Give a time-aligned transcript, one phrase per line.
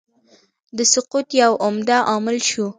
[0.77, 2.65] د سقوط یو عمده عامل شو.